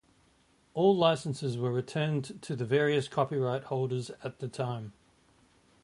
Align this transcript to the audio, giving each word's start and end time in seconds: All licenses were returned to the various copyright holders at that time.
All 0.73 0.97
licenses 0.97 1.59
were 1.59 1.71
returned 1.71 2.41
to 2.41 2.55
the 2.55 2.65
various 2.65 3.07
copyright 3.07 3.65
holders 3.65 4.09
at 4.23 4.39
that 4.39 4.51
time. 4.51 4.93